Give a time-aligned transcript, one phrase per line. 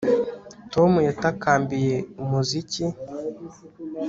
[0.73, 1.89] Tom yatakambiye
[2.23, 2.85] umuziki